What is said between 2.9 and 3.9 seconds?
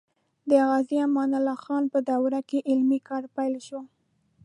کار پیل شو.